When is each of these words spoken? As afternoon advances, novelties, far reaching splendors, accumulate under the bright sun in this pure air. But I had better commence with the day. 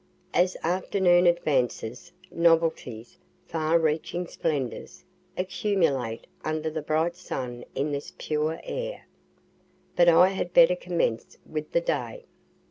As 0.33 0.57
afternoon 0.63 1.27
advances, 1.27 2.11
novelties, 2.31 3.19
far 3.45 3.77
reaching 3.77 4.25
splendors, 4.25 5.05
accumulate 5.37 6.25
under 6.43 6.71
the 6.71 6.81
bright 6.81 7.15
sun 7.15 7.63
in 7.75 7.91
this 7.91 8.11
pure 8.17 8.59
air. 8.63 9.05
But 9.95 10.09
I 10.09 10.29
had 10.29 10.53
better 10.53 10.75
commence 10.75 11.37
with 11.45 11.71
the 11.71 11.81
day. 11.81 12.25